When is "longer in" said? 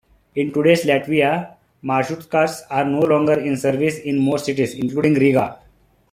3.01-3.55